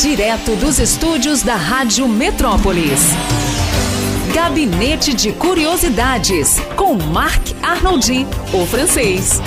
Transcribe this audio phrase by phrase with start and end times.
[0.00, 3.00] Direto dos estúdios da Rádio Metrópolis.
[4.34, 9.40] Gabinete de Curiosidades, com Marc Arnoldi, o francês.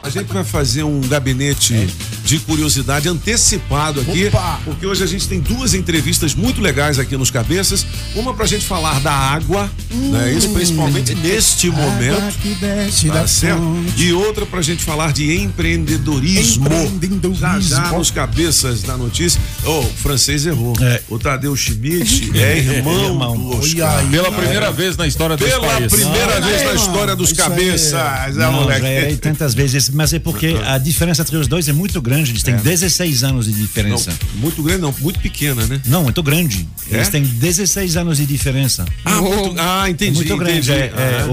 [0.00, 1.88] A gente vai fazer um gabinete
[2.26, 4.60] de curiosidade antecipado aqui, Opa!
[4.64, 7.86] porque hoje a gente tem duas entrevistas muito legais aqui nos cabeças.
[8.14, 10.32] Uma pra gente falar da água, né?
[10.32, 12.36] Isso principalmente neste momento.
[12.42, 13.62] que desce Tá da certo?
[13.96, 16.66] E outra pra gente falar de empreendedorismo.
[16.66, 17.34] Empreendedorismo.
[17.40, 19.40] Já já nos cabeças da notícia.
[19.64, 20.74] Oh, o francês errou.
[20.80, 21.00] É.
[21.08, 23.36] O Tadeu Schmidt é irmão, irmão.
[23.36, 23.98] do Oscar.
[23.98, 24.08] Aí.
[24.08, 25.92] Pela primeira vez na história desse Pela país.
[25.92, 28.80] primeira Não, vez na não, história dos é- cabeças, é, Não, moleque.
[28.82, 32.15] já errei tantas vezes, mas é porque a diferença entre os dois é muito grande.
[32.30, 34.12] Eles têm 16 anos de Não, diferença.
[34.34, 35.80] muito grande, não, muito pequena, né?
[35.86, 36.66] Não, muito grande.
[36.90, 37.10] Eles É?
[37.10, 38.84] têm 16 anos de diferença.
[39.04, 40.16] Ah, muito, ah É entendi.
[40.16, 40.70] muito grande.
[40.70, 40.72] entendi.
[40.72, 41.32] É, é, Ah, o,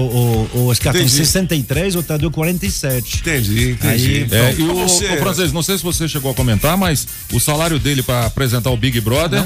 [0.54, 1.16] o, o Oscar tem Entendi.
[1.16, 3.18] 63, o Tadeu 47.
[3.20, 3.86] Entendi, entendi.
[3.86, 7.06] Aí, É, e o, Você- o francês, não sei se você chegou a comentar, mas
[7.32, 9.44] o salário dele para apresentar o Big Brother,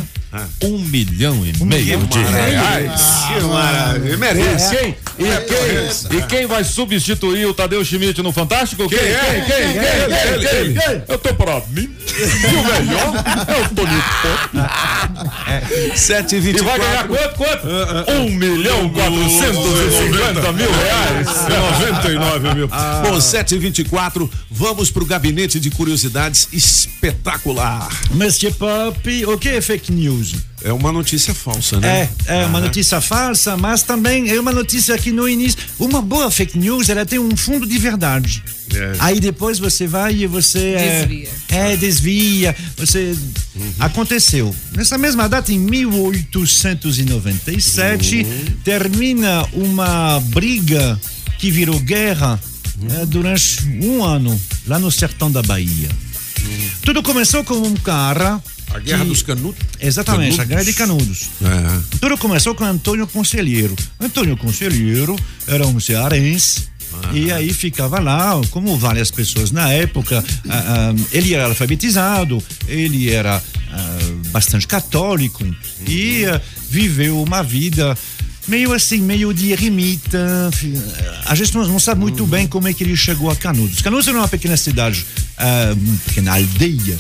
[0.62, 3.00] um milhão e meio de reais.
[3.26, 4.16] Que maravilha.
[4.18, 4.76] Merece.
[4.76, 4.96] Quem?
[5.18, 8.88] E, quem, e quem vai substituir o Tadeu Schmidt no Fantástico?
[8.88, 8.98] Quem?
[8.98, 9.44] é?
[9.46, 9.72] Quem?
[9.72, 9.82] Quem?
[9.82, 10.74] Quem?
[10.74, 10.74] Quem?
[10.74, 11.02] Quem?
[11.08, 11.88] Eu tô pra mim.
[12.18, 13.14] E o melhor
[13.46, 15.96] é o Tony Pop.
[15.96, 17.34] 7 e E 24 vai ganhar quanto?
[17.36, 18.10] Quanto?
[18.12, 21.28] Um milhão quatrocentos e cinquenta mil reais.
[21.88, 22.68] 99 mil.
[23.02, 27.88] Bom, 7 e 24 vamos pro gabinete de curiosidades espetacular.
[28.10, 30.17] Monsieur Pop, o que é fake news?
[30.62, 32.08] É uma notícia falsa, né?
[32.26, 36.30] É, é uma notícia falsa, mas também é uma notícia que no início, uma boa
[36.30, 38.42] fake news, ela tem um fundo de verdade.
[38.74, 38.92] É.
[38.98, 41.28] Aí depois você vai e você é, Desvia.
[41.48, 43.16] é desvia, você
[43.78, 44.54] aconteceu.
[44.72, 48.26] Nessa mesma data em 1897
[48.64, 51.00] termina uma briga
[51.38, 52.38] que virou guerra
[52.90, 55.88] eh, durante um ano lá no sertão da Bahia.
[56.82, 59.60] Tudo começou com um cara A Guerra que- dos Canudos.
[59.80, 60.48] Exatamente, a Canudos.
[60.48, 61.30] Guerra de Canudos.
[61.42, 61.98] É.
[62.00, 63.74] Tudo começou com Antônio Conselheiro.
[64.00, 65.16] Antônio Conselheiro
[65.46, 66.68] era um cearense.
[67.12, 73.10] E aí ficava lá, como várias pessoas na época, ah, ah, ele era alfabetizado, ele
[73.10, 73.98] era ah,
[74.30, 75.44] bastante católico
[75.86, 76.40] e ah,
[76.70, 77.96] viveu uma vida
[78.48, 80.50] meio assim, meio de eremita.
[81.26, 83.80] A gente não, sabe muito bem como é que ele chegou a Canudos.
[83.82, 85.04] Canudos era uma pequena cidade,
[85.36, 86.96] ah, uma pequena aldeia,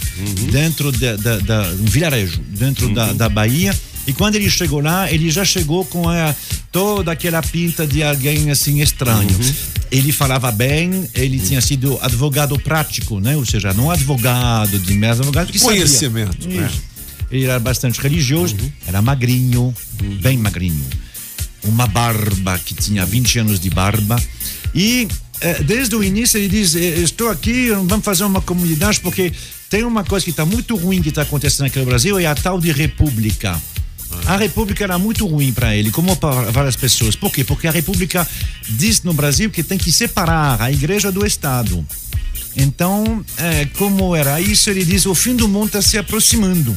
[0.52, 3.74] dentro da, da, da- um vilarejo, dentro da, da Bahia.
[4.06, 6.34] E quando ele chegou lá, ele já chegou com a,
[6.72, 9.28] toda aquela pinta de alguém assim estranho.
[9.90, 13.36] Ele falava bem, ele tinha sido advogado prático, né?
[13.36, 15.76] Ou seja, não advogado de mas advogado que sabia.
[15.76, 16.66] Conhecimento, né?
[16.70, 16.82] Isso.
[17.30, 18.56] Ele era bastante religioso,
[18.86, 19.74] era magrinho,
[20.22, 20.84] bem magrinho.
[21.64, 24.20] Uma barba que tinha 20 anos de barba.
[24.74, 25.08] E
[25.40, 29.32] eh, desde o início ele diz: "Eh, Estou aqui, vamos fazer uma comunidade, porque
[29.68, 32.34] tem uma coisa que está muito ruim que está acontecendo aqui no Brasil: é a
[32.34, 33.60] tal de república.
[34.24, 37.14] A República era muito ruim para ele, como para várias pessoas.
[37.14, 37.44] Por quê?
[37.44, 38.26] Porque a República
[38.68, 41.84] diz no Brasil que tem que separar a igreja do Estado.
[42.56, 46.74] Então, é, como era isso, ele diz: o fim do mundo está se aproximando.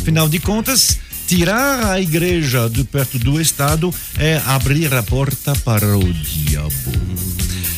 [0.00, 0.98] Afinal de contas,
[1.30, 6.74] tirar a igreja de perto do Estado é abrir a porta para o diabo.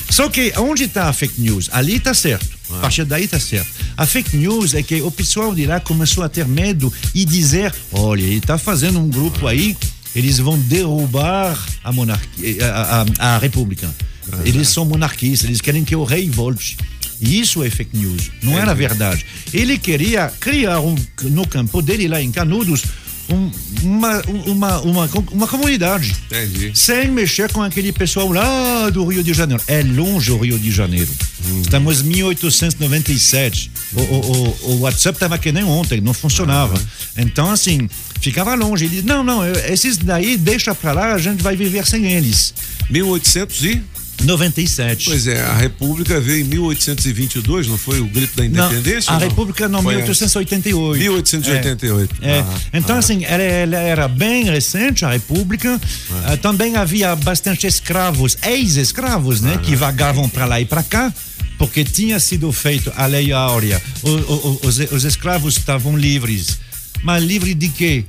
[0.08, 1.68] Só que onde está a fake news?
[1.70, 2.48] Ali está certo.
[2.70, 3.68] A partir daí está certo.
[3.94, 7.74] A fake news é que o pessoal de lá começou a ter medo e dizer:
[7.92, 9.76] olha, ele está fazendo um grupo aí,
[10.16, 13.94] eles vão derrubar a monarquia, a, a, a república.
[14.46, 16.78] Eles são monarquistas, eles querem que o rei volte.
[17.20, 19.26] E isso é fake news, não era verdade.
[19.52, 22.82] Ele queria criar um, no campo dele, lá em Canudos,
[23.30, 23.50] um-
[23.82, 26.14] uma, uma, uma, uma comunidade.
[26.26, 26.72] Entendi.
[26.74, 29.62] Sem mexer com aquele pessoal lá do Rio de Janeiro.
[29.66, 31.10] É longe o Rio de Janeiro.
[31.62, 33.70] Estamos em 1897.
[33.94, 36.80] O, o, o, o WhatsApp estava que nem ontem, não funcionava.
[37.16, 37.88] Então, assim,
[38.20, 38.84] ficava longe.
[38.84, 42.54] Ele disse: não, não, esses daí deixa pra lá, a gente vai viver sem eles.
[42.90, 43.82] 1800 e
[44.22, 45.06] 97.
[45.06, 49.10] Pois é, a República veio em 1822, não foi o grito da Não, independência?
[49.10, 49.28] a ou não?
[49.28, 50.98] República não, Foi 1888.
[50.98, 52.14] 1888.
[52.22, 52.38] É.
[52.40, 55.80] Ah, então, assim, ela, ela era bem recente, a República.
[56.24, 59.58] Ah, também havia bastante escravos, ex-escravos, né?
[59.62, 61.12] Que vagavam para lá e para cá,
[61.58, 63.82] porque tinha sido feito a Lei Áurea.
[64.02, 66.58] O- o- o- os, os escravos estavam livres.
[67.02, 68.04] Mas livre de quê?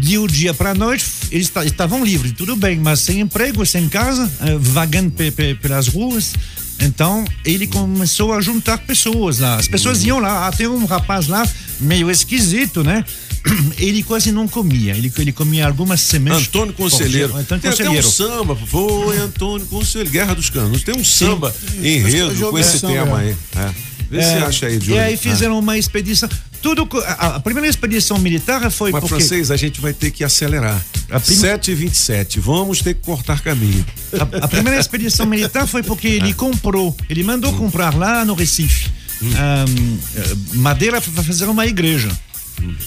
[0.00, 3.64] De um dia para a noite, eles ta- estavam livres, tudo bem, mas sem emprego,
[3.66, 6.32] sem casa, eh, vagando pe- pe- pelas ruas.
[6.80, 9.56] Então, ele começou a juntar pessoas lá.
[9.56, 10.48] As pessoas iam lá.
[10.48, 11.46] Ah, tem um rapaz lá,
[11.80, 13.04] meio esquisito, né?
[13.76, 14.96] Ele quase não comia.
[14.96, 16.46] Ele, ele comia algumas sementes.
[16.48, 17.36] Antônio Conselheiro.
[17.36, 18.08] Antônio Tem até um Conselheiro.
[18.10, 20.82] samba, foi Antônio Conselheiro, Guerra dos Canos.
[20.82, 23.36] Tem um samba enredo que eu com esse tema aí.
[23.56, 23.70] É.
[24.10, 25.00] Vê se É, acha aí, E Júlio.
[25.00, 26.28] aí fizeram uma expedição.
[26.64, 26.88] Tudo.
[27.04, 29.16] A, a primeira expedição militar foi Mas, porque.
[29.16, 30.82] francês, a gente vai ter que acelerar.
[31.10, 33.84] A prime- 7 e 27 Vamos ter que cortar caminho.
[34.14, 38.90] A, a primeira expedição militar foi porque ele comprou, ele mandou comprar lá no Recife
[39.20, 42.10] ahm, eh, madeira para fazer uma igreja.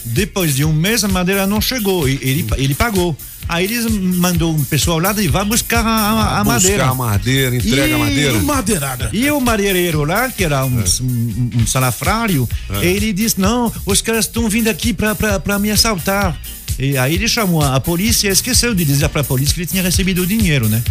[0.06, 3.16] Depois de um mês a madeira não chegou, e ele, ele pagou.
[3.50, 6.86] Aí eles mandou um pessoal lá e vai buscar a, a- a Buscar madeira.
[6.86, 8.40] a madeira, entrega a E- madeira.
[8.42, 9.10] Madeirada.
[9.14, 12.48] E o madeireiro lá, que era um, um, um salafrário,
[12.82, 16.38] ele disse: Não, os caras estão vindo aqui para me assaltar.
[16.80, 19.68] E aí ele chamou a, a polícia, esqueceu de dizer para a polícia que ele
[19.68, 20.84] tinha recebido o dinheiro, né?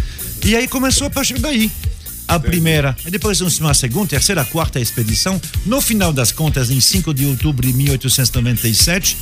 [0.43, 1.71] E aí começou a partir daí.
[2.27, 5.39] A primeira, e depois uma segunda, terceira, quarta expedição.
[5.65, 9.15] No final das contas, em 5 de outubro de 1897,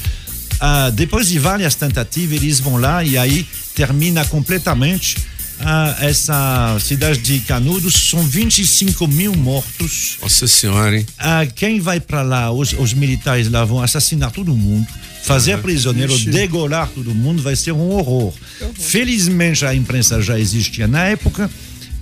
[0.60, 5.18] ah, depois de várias tentativas, eles vão lá e aí termina completamente
[5.60, 8.10] ah, essa cidade de Canudos.
[8.10, 10.18] São 25 mil mortos.
[10.22, 11.06] Nossa senhora, hein?
[11.18, 14.88] Ah, quem vai para lá, os, os militares lá vão assassinar todo mundo,
[15.24, 18.34] fazer prisioneiro, degolar todo mundo, vai ser um horror.
[18.78, 21.50] Felizmente a imprensa já existia na época.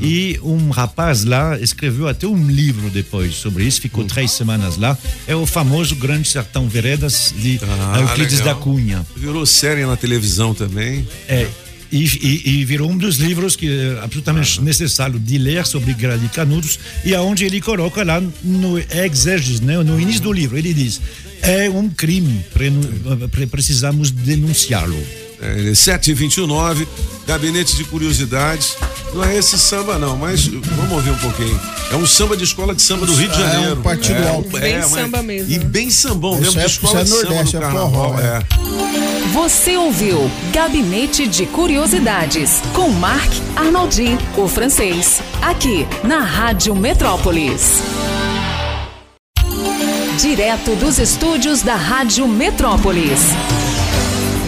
[0.02, 4.98] E um rapaz lá escreveu até um livro depois sobre isso, ficou três semanas lá.
[5.28, 8.56] É o famoso Grande Sertão Veredas de Ah, Euclides legal.
[8.56, 9.06] da Cunha.
[9.16, 11.08] Virou série na televisão também.
[11.28, 11.48] É,
[11.92, 16.18] e, e- e virou um dos livros que é absolutamente necessário de ler sobre Guerra
[16.18, 20.74] de Canudos e aonde ele coloca lá no exégese, né, no início do livro, ele
[20.74, 21.00] diz
[21.44, 24.98] é um crime, pre- precisamos denunciá-lo.
[25.46, 26.88] É, 7h29,
[27.28, 28.78] Gabinete de Curiosidades.
[29.14, 31.60] Não é esse samba, não, mas vamos ouvir um pouquinho.
[31.92, 33.76] É um samba de escola de samba do Rio de É, um Janeiro.
[33.78, 34.50] partido é, alto.
[34.58, 37.52] Bem mas- samba mesmo, E bem sambão mesmo, é- de escola é de samba Nordeste,
[37.52, 37.92] do é carnaval.
[37.92, 38.40] forró, é.
[39.34, 47.80] Você ouviu Gabinete de Curiosidades com Marc Arnoldi, o francês, aqui na Rádio Metrópolis.
[50.22, 53.20] Direto dos estúdios da Rádio Metrópolis.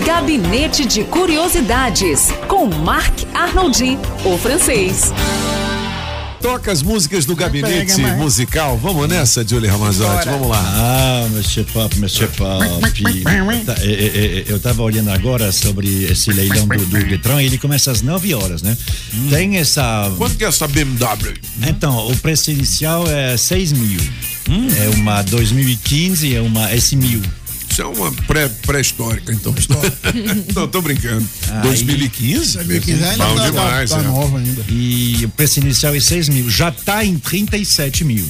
[0.05, 5.11] Gabinete de Curiosidades com Marc Arnoldi, o francês.
[6.39, 8.77] Toca as músicas do gabinete musical.
[8.77, 10.29] Vamos nessa, Julie Ramazotti.
[10.29, 10.61] Vamos lá.
[10.63, 12.63] Ah, Monsieur Pop, Monsieur Pop.
[14.47, 18.35] Eu estava olhando agora sobre esse leilão do, do Detran e ele começa às 9
[18.35, 18.77] horas, né?
[19.31, 20.13] Tem essa.
[20.17, 21.33] Quanto que é essa BMW?
[21.67, 23.99] Então, o preço inicial é 6 mil.
[24.77, 27.23] É uma 2015, é uma S1000.
[27.75, 29.53] Isso é uma pré- pré-histórica, então.
[30.55, 31.27] Não, tô brincando.
[31.61, 32.53] 2015?
[32.63, 34.07] 2015 ainda tá, demais, tá, tá é.
[34.07, 34.63] nova ainda.
[34.69, 36.49] E o preço inicial é 6 mil.
[36.49, 38.25] Já está em 37 mil.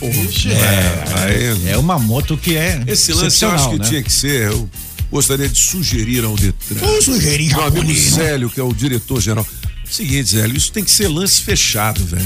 [0.00, 2.80] É, aí- É uma moto que é.
[2.86, 3.84] Esse lance eu acho excepcional, que né?
[3.88, 4.42] tinha que ser.
[4.52, 4.70] Eu
[5.10, 6.78] gostaria de sugerir ao Detran.
[6.78, 7.94] Vamos sugerir Meu amigo né?
[7.94, 9.44] Zélio, que é o diretor-geral.
[9.90, 12.24] Seguinte, Zélio, isso tem que ser lance fechado, velho.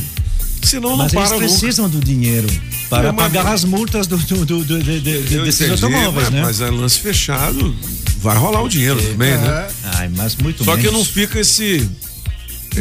[0.62, 1.58] Senão Mas não eles para nunca.
[1.58, 2.46] precisam do dinheiro
[2.88, 5.84] para Não, mas- pagar as multas do, do, do, do- de- de- Eu desses entendi,
[5.84, 6.42] automóveis, mas, né?
[6.42, 7.74] mas é lance fechado,
[8.18, 9.68] vai rolar o dinheiro também, né?
[9.96, 10.98] Ai, mas muito Só que menos.
[10.98, 11.88] não fica esse.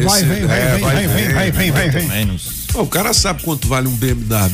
[0.03, 2.07] Vai, esse- vem, vai, é, vem, vai, vem, vai, vem, vai, vem.
[2.07, 2.43] Menos.
[2.71, 4.51] Pô, o cara sabe quanto vale um BMW.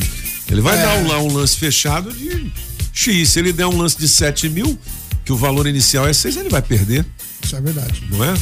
[0.50, 0.82] Ele vai É.
[0.82, 2.50] dar um, lá um lance fechado de
[2.92, 3.28] X.
[3.30, 4.76] Se ele der um lance de 7 mil,
[5.24, 7.04] que o valor inicial é 6, ele vai perder,
[7.44, 8.02] Isso é verdade.
[8.10, 8.34] não é?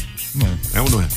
[0.75, 1.09] É ou não é?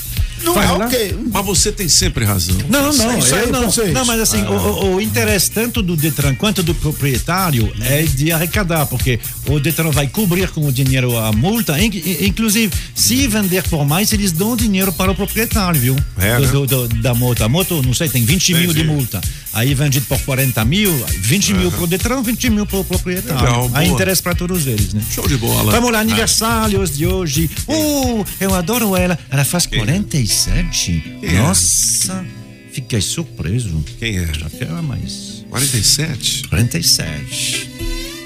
[0.43, 0.85] Não Vai é lá?
[0.85, 1.17] ok.
[1.31, 2.55] Mas você tem sempre razão.
[2.69, 3.69] Não, não, Isso aí, eu não.
[3.71, 3.93] vocês.
[3.93, 8.31] Não, mas assim, o, o- o interesse tanto do Detran quanto do proprietário é de
[8.31, 13.27] arrecadar, porque o Detran vai cobrir com o dinheiro a multa, in- in- inclusive, se
[13.27, 15.95] vender por mais, eles dão dinheiro para o proprietário, viu?
[16.17, 16.51] É, Do- né?
[16.51, 17.43] do- do- da moto.
[17.43, 18.87] A moto, não sei, tem 20 mil de Entendi.
[18.95, 19.21] multa.
[19.51, 23.41] Aí vendido por 40 mil, 20 mil para o Detran, 20 mil para o proprietário.
[23.43, 23.85] Legal, Há boa.
[23.85, 25.01] interesse para todos eles, né?
[25.09, 25.71] Show de bola.
[25.71, 27.49] Vamos lá, aniversários de hoje.
[27.67, 29.17] Uh, eu adoro ela.
[29.29, 31.17] Ela faz 47.
[31.19, 31.41] Quem é?
[31.41, 32.23] Nossa,
[32.71, 33.83] fiquei surpreso.
[33.99, 34.25] Quem é?
[34.33, 35.43] Já que era mais.
[35.49, 36.47] 47?
[36.47, 37.69] 47.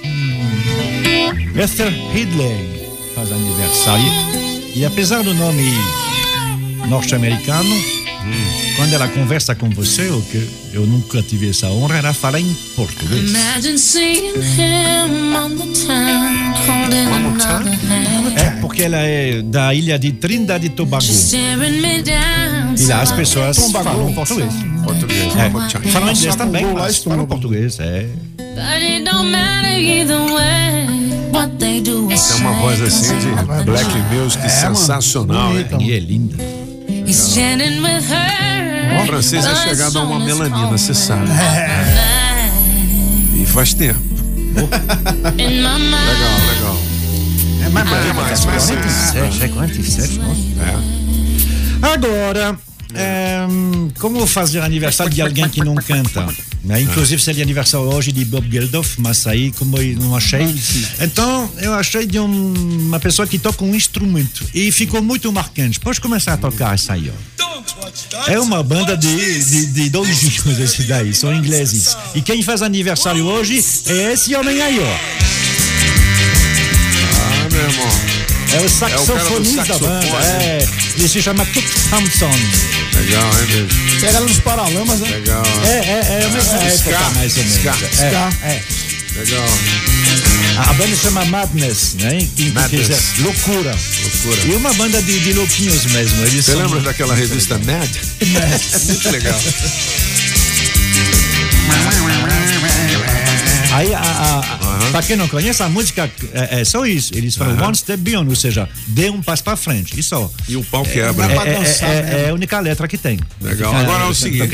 [0.05, 1.59] Hum.
[1.61, 4.11] Esther Ridley faz aniversário.
[4.75, 5.71] E apesar do nome
[6.89, 8.02] norte-americano,
[8.75, 12.53] quando ela conversa com você, o que eu nunca tive essa honra, ela fala em
[12.75, 13.29] português.
[13.29, 19.97] Imagine seeing him on the town, holding another hand, É porque ela é da ilha
[19.99, 21.03] de Trindade e Tobago.
[21.05, 23.85] E lá as pessoas Tombago.
[23.85, 24.53] falam português.
[24.83, 25.35] Português.
[25.35, 25.81] É, tchau.
[25.91, 28.07] falam inglês também, mas falam português, é.
[28.37, 30.83] But it don't matter either way.
[31.31, 34.75] What they do is Tem uma voz assim de black music É, mano.
[34.75, 35.63] sensacional, né?
[35.63, 35.83] Bonita.
[35.83, 36.35] E é linda.
[37.07, 38.52] He's standing with her.
[39.01, 41.29] O francês é chegado a uma melanina, você sabe.
[41.31, 42.51] É.
[43.41, 43.99] E faz tempo.
[45.35, 46.79] Legal, legal.
[47.65, 50.41] É mais É mais, mais, 47, é 47, nossa.
[51.81, 52.57] Agora,
[52.93, 56.27] é, hum, como fazer aniversário de alguém que não canta?
[56.63, 56.81] Né?
[56.81, 60.47] Inclusive seria aniversário hoje de Bob Geldof, mas aí como eu não achei.
[61.01, 62.53] Então eu achei de um-
[62.87, 65.77] uma pessoa que toca um instrumento e ficou muito marcante.
[65.79, 67.32] Pode começar a tocar essa aí, ó.
[68.27, 71.95] É uma banda de, de, de dois discos esse daí, são ingleses.
[72.15, 74.97] E quem faz aniversário hoje é esse homem aí, ó.
[77.15, 77.89] Ah, meu irmão.
[78.53, 80.05] É o saxofonista da banda.
[80.41, 80.67] É,
[80.97, 82.29] ele se chama Kit Thompson.
[82.93, 83.99] Legal, hein, mesmo?
[83.99, 85.09] Pega ela nos paralamas, né?
[85.09, 85.43] Legal.
[85.65, 87.57] É, é, é a mesma Ska, época, mais ou menos.
[87.57, 88.29] ska, É, ska.
[88.47, 88.63] é.
[89.15, 89.45] Legal.
[90.57, 92.27] A banda chama Madness, né?
[92.35, 92.87] Quem Madness.
[92.87, 93.23] quiser.
[93.23, 93.75] Loucura.
[94.03, 94.41] Loucura.
[94.47, 96.21] E uma banda de, de louquinhos mesmo.
[96.25, 97.89] Eles Você são- lembra daquela revista Mad?
[98.87, 99.39] Muito legal.
[103.71, 107.15] Aí, a, a, a- pra quem não conhece, a música é, é só isso.
[107.15, 109.99] Eles falam one step beyond, ou seja, dê um passo pra frente.
[109.99, 110.29] Isso ó.
[110.47, 111.25] E o pau quebra.
[111.25, 112.17] É, pra é- dançar é- mesmo.
[112.17, 113.19] é a única letra que tem.
[113.41, 113.71] Legal.
[113.71, 114.53] Fica- Agora é o seguinte,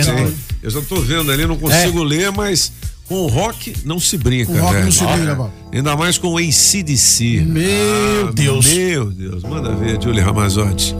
[0.64, 2.72] eu já tô vendo ali, não consigo ler, mas
[3.10, 4.86] com o rock não se brinca, Com rock velho.
[4.86, 5.50] não se brinca, pô.
[5.74, 7.44] Ainda mais com o ACDC.
[7.46, 8.66] Meu Deus.
[8.74, 10.96] Meu Deus, manda ver, Julie Ramazotti.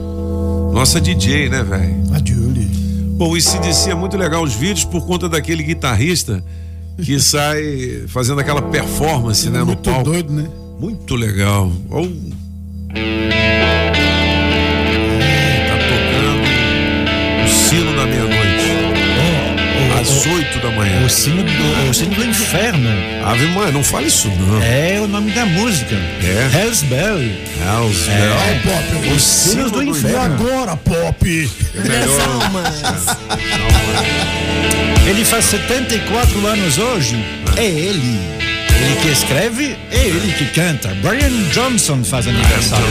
[0.74, 1.94] Nossa DJ, né, velho?
[2.12, 2.66] A Julie.
[3.16, 6.44] Bom, o ACDC é muito legal os vídeos por conta daquele guitarrista
[7.02, 10.04] que sai fazendo aquela performance, né, no Muito palco.
[10.10, 10.48] doido, né?
[10.80, 11.70] Muito legal.
[15.68, 16.42] Tá tocando
[17.44, 18.29] o sino da meia-noite.
[20.00, 21.04] Às oito da manhã.
[21.04, 22.88] O sino, do, o sino do inferno
[23.26, 24.62] Ave mãe, não fala isso não.
[24.62, 25.94] é o nome da música.
[25.94, 26.50] É?
[26.58, 27.18] Hell's Bell.
[27.18, 28.32] Hells É.
[28.40, 29.08] Ai, Pop.
[29.14, 30.20] Os sinos do E inferno.
[30.34, 31.26] agora, Pop?
[35.06, 37.16] Ele faz 74 anos hoje.
[37.56, 38.18] É ele.
[38.82, 40.88] Ele que escreve, é ele que canta.
[41.02, 42.86] Brian Johnson faz aniversário.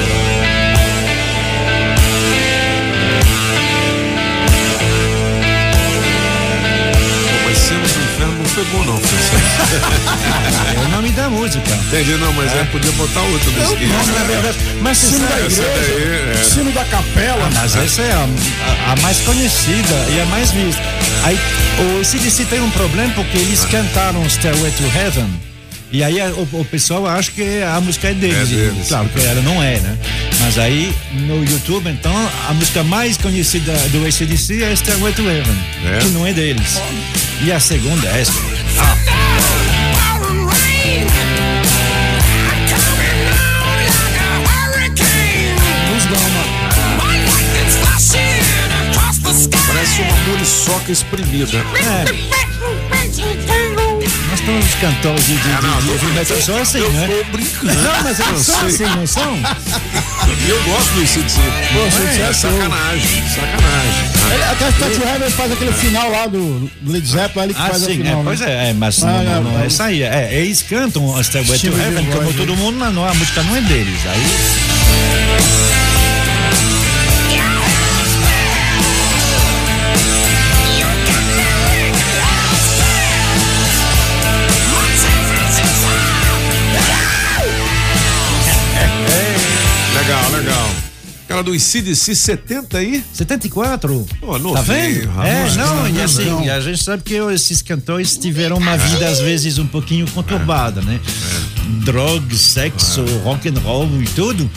[8.86, 9.36] Não Francisco.
[10.76, 11.72] É o nome da música.
[11.88, 13.86] Entendi, não, mas é, podia botar outro nesse aqui.
[13.88, 16.04] Na verdade, mas Sino da Essa daí,
[16.40, 16.44] é.
[16.44, 17.50] Sino da capela.
[17.54, 18.18] Mas essa é a,
[18.88, 20.82] a- a mais conhecida e a mais vista.
[21.24, 21.40] Aí,
[22.00, 25.30] o CDC tem um problema porque eles cantaram Stairway to Heaven.
[25.92, 28.38] E aí o, o pessoal acha que a música é deles.
[28.52, 28.88] É deles.
[28.88, 29.98] Claro que ela não é, né?
[30.40, 32.14] Mas aí no YouTube, então,
[32.48, 35.98] a música mais conhecida do ACDC é Stairway to Heaven, É?
[36.00, 36.80] que não é deles.
[37.42, 38.24] E a segunda é.
[49.68, 51.58] Parece uma muriçoca espremida.
[51.58, 52.40] É.
[54.30, 56.92] Nós temos os cantores de, de, de, não, de tô heavy metal, são assim, eu
[56.92, 57.08] né?
[57.08, 57.82] tô brincando.
[57.82, 58.86] Não, mas eles são sei.
[58.86, 59.40] assim, não são?
[60.46, 61.40] E eu gosto do ICDC.
[61.74, 64.10] Pô, é, sacanagem, sacanagem.
[64.34, 67.82] Ele, até Scott Heaven faz aquele final lá do Led Zeppelin, ele que Ah, faz
[67.82, 68.24] sim, o é, final.
[68.24, 68.52] pois né?
[68.52, 69.64] é, é, mas Ah, não, é, não, não é.
[69.64, 70.04] é isso aí.
[70.04, 73.56] É, eles cantam to Steve Heaven, Vai como todo mundo, mas não, a música não
[73.56, 74.00] é deles.
[74.06, 74.22] Aí,
[91.40, 93.04] Aquela do ICDC 70 aí?
[93.14, 94.08] 74.
[94.20, 95.10] Pô, Tá novinho, vendo?
[95.10, 95.54] rapaz.
[95.54, 96.40] É, não, e não, assim, não.
[96.54, 101.00] a gente sabe que esses cantores tiveram uma vida às vezes um pouquinho conturbada, né?
[101.86, 104.50] Drogas, sexo, rock and roll e tudo.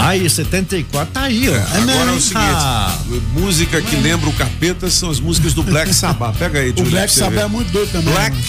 [0.00, 1.54] Mas 74 tá aí, ó.
[1.54, 2.98] Agora é o seguinte, Ah,
[3.32, 6.36] música que lembra o capeta são as músicas do Black Sabbath.
[6.36, 8.12] Pega aí, O Black Sabbath é muito doido também.
[8.12, 8.42] Black né?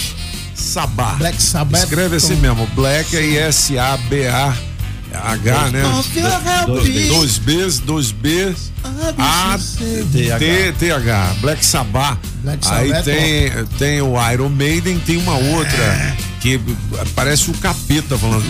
[0.54, 1.18] Sabbath.
[1.18, 1.84] Black Sabbath.
[1.84, 4.69] Escreve assim mesmo, Black é I-S-A-B-A
[5.14, 5.82] H, né?
[6.66, 8.72] dois Dois Bs, dois Bs,
[9.18, 9.58] A,
[10.40, 12.20] T, T, H, Black Sabbath.
[12.44, 16.60] Black Aí Sabbath é tem, tem o Iron Maiden, tem uma outra que
[17.16, 18.46] parece o capeta falando.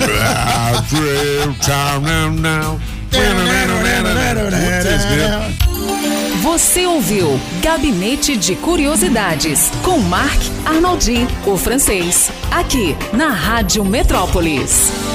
[6.43, 15.08] Você ouviu Gabinete de Curiosidades com Marc Arnoldi, o francês, aqui na Rádio Metrópolis.